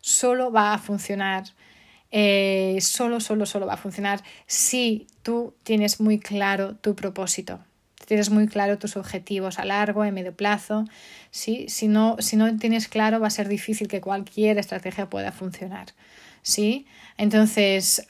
solo 0.00 0.52
va 0.52 0.74
a 0.74 0.78
funcionar, 0.78 1.44
eh, 2.10 2.78
solo, 2.80 3.20
solo, 3.20 3.46
solo 3.46 3.66
va 3.66 3.74
a 3.74 3.78
funcionar 3.78 4.22
si 4.46 5.06
tú 5.22 5.54
tienes 5.64 6.00
muy 6.00 6.20
claro 6.20 6.76
tu 6.76 6.94
propósito, 6.94 7.60
tienes 8.06 8.30
muy 8.30 8.46
claro 8.46 8.78
tus 8.78 8.96
objetivos 8.96 9.58
a 9.58 9.64
largo, 9.64 10.04
y 10.04 10.12
medio 10.12 10.34
plazo. 10.34 10.84
¿sí? 11.30 11.66
Si, 11.68 11.88
no, 11.88 12.16
si 12.20 12.36
no 12.36 12.56
tienes 12.56 12.88
claro, 12.88 13.20
va 13.20 13.26
a 13.26 13.30
ser 13.30 13.48
difícil 13.48 13.88
que 13.88 14.00
cualquier 14.00 14.58
estrategia 14.58 15.10
pueda 15.10 15.32
funcionar. 15.32 15.88
¿sí? 16.42 16.86
Entonces, 17.18 18.06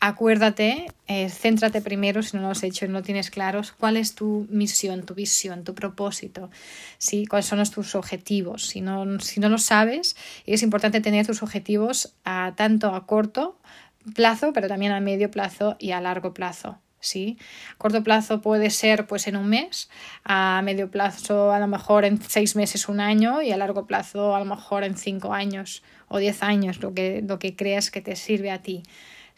acuérdate, 0.00 0.92
eh, 1.08 1.28
céntrate 1.28 1.80
primero, 1.80 2.22
si 2.22 2.36
no 2.36 2.44
lo 2.44 2.50
has 2.50 2.62
hecho 2.62 2.84
y 2.84 2.88
no 2.88 3.02
tienes 3.02 3.30
claros, 3.30 3.72
cuál 3.72 3.96
es 3.96 4.14
tu 4.14 4.46
misión, 4.50 5.04
tu 5.04 5.14
visión, 5.14 5.64
tu 5.64 5.74
propósito, 5.74 6.50
¿sí? 6.98 7.26
cuáles 7.26 7.46
son 7.46 7.62
tus 7.70 7.94
objetivos. 7.94 8.66
Si 8.66 8.80
no, 8.80 9.18
si 9.20 9.40
no 9.40 9.48
lo 9.48 9.58
sabes, 9.58 10.16
es 10.46 10.62
importante 10.62 11.00
tener 11.00 11.26
tus 11.26 11.42
objetivos 11.42 12.14
a, 12.24 12.54
tanto 12.56 12.94
a 12.94 13.06
corto 13.06 13.58
plazo, 14.14 14.52
pero 14.52 14.68
también 14.68 14.92
a 14.92 15.00
medio 15.00 15.30
plazo 15.30 15.76
y 15.78 15.90
a 15.90 16.00
largo 16.00 16.32
plazo. 16.32 16.78
¿sí? 17.00 17.38
Corto 17.76 18.02
plazo 18.02 18.40
puede 18.40 18.70
ser 18.70 19.06
pues 19.06 19.26
en 19.26 19.36
un 19.36 19.48
mes, 19.48 19.90
a 20.24 20.62
medio 20.64 20.90
plazo 20.90 21.52
a 21.52 21.58
lo 21.58 21.66
mejor 21.66 22.04
en 22.04 22.20
seis 22.22 22.56
meses, 22.56 22.88
un 22.88 23.00
año 23.00 23.42
y 23.42 23.52
a 23.52 23.56
largo 23.56 23.86
plazo 23.86 24.34
a 24.34 24.38
lo 24.38 24.44
mejor 24.44 24.84
en 24.84 24.96
cinco 24.96 25.32
años 25.32 25.82
o 26.08 26.18
diez 26.18 26.42
años, 26.42 26.80
lo 26.80 26.94
que, 26.94 27.22
lo 27.26 27.38
que 27.38 27.56
creas 27.56 27.90
que 27.90 28.00
te 28.00 28.16
sirve 28.16 28.50
a 28.50 28.62
ti. 28.62 28.82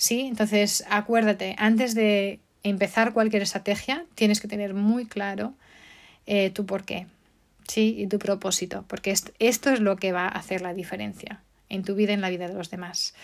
¿Sí? 0.00 0.22
Entonces, 0.22 0.82
acuérdate, 0.88 1.54
antes 1.58 1.94
de 1.94 2.40
empezar 2.62 3.12
cualquier 3.12 3.42
estrategia, 3.42 4.06
tienes 4.14 4.40
que 4.40 4.48
tener 4.48 4.72
muy 4.72 5.04
claro 5.04 5.52
eh, 6.24 6.48
tu 6.48 6.64
por 6.64 6.84
qué, 6.84 7.06
¿sí? 7.68 7.96
Y 7.98 8.06
tu 8.06 8.18
propósito, 8.18 8.86
porque 8.88 9.14
esto 9.38 9.70
es 9.70 9.80
lo 9.80 9.96
que 9.96 10.12
va 10.12 10.24
a 10.24 10.28
hacer 10.28 10.62
la 10.62 10.72
diferencia 10.72 11.42
en 11.68 11.84
tu 11.84 11.94
vida 11.94 12.12
y 12.12 12.14
en 12.14 12.22
la 12.22 12.30
vida 12.30 12.48
de 12.48 12.54
los 12.54 12.70
demás. 12.70 13.14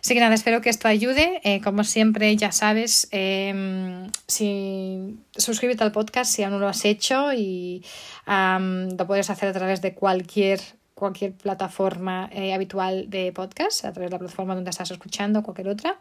Así 0.00 0.12
que 0.12 0.20
nada, 0.20 0.34
espero 0.34 0.60
que 0.60 0.70
esto 0.70 0.88
ayude. 0.88 1.40
Eh, 1.44 1.60
como 1.62 1.84
siempre, 1.84 2.34
ya 2.36 2.50
sabes, 2.50 3.06
em, 3.12 4.10
si 4.26 5.16
suscríbete 5.36 5.84
al 5.84 5.92
podcast 5.92 6.32
si 6.32 6.42
aún 6.42 6.54
no 6.54 6.58
lo 6.58 6.66
has 6.66 6.84
hecho 6.84 7.32
y 7.32 7.84
lo 8.26 9.06
puedes 9.06 9.30
hacer 9.30 9.48
a 9.50 9.52
través 9.52 9.80
de 9.82 9.94
cualquier 9.94 10.60
cualquier 10.94 11.32
plataforma 11.32 12.28
eh, 12.32 12.54
habitual 12.54 13.08
de 13.10 13.32
podcast, 13.32 13.84
a 13.84 13.92
través 13.92 14.10
de 14.10 14.14
la 14.14 14.18
plataforma 14.18 14.54
donde 14.54 14.70
estás 14.70 14.90
escuchando, 14.90 15.42
cualquier 15.42 15.68
otra. 15.68 15.98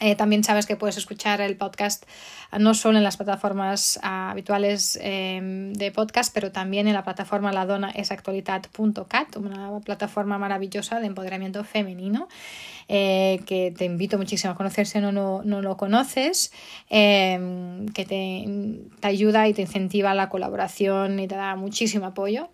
Eh, 0.00 0.16
también 0.16 0.42
sabes 0.42 0.66
que 0.66 0.76
puedes 0.76 0.96
escuchar 0.96 1.40
el 1.40 1.56
podcast 1.56 2.04
ah, 2.50 2.58
no 2.58 2.74
solo 2.74 2.98
en 2.98 3.04
las 3.04 3.16
plataformas 3.16 3.98
ah, 4.02 4.30
habituales 4.30 4.98
em, 5.00 5.72
de 5.72 5.92
podcast, 5.92 6.34
pero 6.34 6.50
también 6.50 6.88
en 6.88 6.94
la 6.94 7.04
plataforma 7.04 7.52
ladonaesactualitat.cat, 7.52 9.36
una 9.36 9.78
plataforma 9.80 10.38
maravillosa 10.38 11.00
de 11.00 11.06
empoderamiento 11.06 11.62
femenino 11.64 12.28
eh, 12.88 13.40
que 13.46 13.72
te 13.76 13.84
invito 13.84 14.18
muchísimo 14.18 14.52
a 14.52 14.56
conocer 14.56 14.86
si 14.86 15.00
no, 15.00 15.12
no, 15.12 15.42
lo 15.42 15.76
conoces, 15.76 16.52
em, 16.90 17.86
que 17.88 18.04
te, 18.04 18.44
te, 19.00 19.06
ayuda 19.06 19.48
y 19.48 19.54
te 19.54 19.62
incentiva 19.62 20.14
la 20.14 20.28
colaboración 20.28 21.18
y 21.20 21.28
te 21.28 21.34
da 21.34 21.56
muchísimo 21.56 22.06
apoyo. 22.06 22.48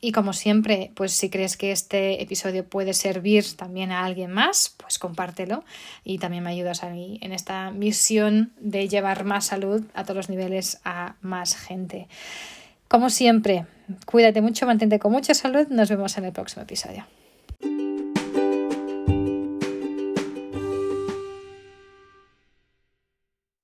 y 0.00 0.12
como 0.12 0.32
siempre, 0.32 0.92
pues 0.94 1.12
si 1.12 1.28
crees 1.30 1.56
que 1.56 1.72
este 1.72 2.22
episodio 2.22 2.64
puede 2.64 2.94
servir 2.94 3.44
también 3.56 3.90
a 3.92 4.04
alguien 4.04 4.30
más, 4.32 4.74
pues 4.76 4.98
compártelo 4.98 5.64
y 6.04 6.18
también 6.18 6.44
me 6.44 6.50
ayudas 6.50 6.82
a 6.82 6.90
mí 6.90 7.18
en 7.22 7.32
esta 7.32 7.70
misión 7.70 8.52
de 8.60 8.88
llevar 8.88 9.24
más 9.24 9.46
salud 9.46 9.84
a 9.94 10.04
todos 10.04 10.16
los 10.16 10.28
niveles 10.28 10.80
a 10.84 11.16
más 11.20 11.56
gente. 11.56 12.08
Como 12.88 13.10
siempre, 13.10 13.66
cuídate 14.04 14.40
mucho, 14.40 14.66
mantente 14.66 14.98
con 14.98 15.12
mucha 15.12 15.34
salud. 15.34 15.66
Nos 15.68 15.88
vemos 15.88 16.16
en 16.18 16.24
el 16.24 16.32
próximo 16.32 16.62
episodio. 16.62 17.04